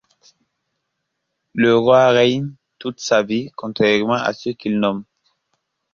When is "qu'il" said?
4.53-4.79